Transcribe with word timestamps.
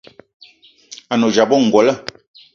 A 1.11 1.13
ne 1.17 1.25
odzap 1.29 1.49
ayi 1.51 1.59
ongolo. 1.61 1.93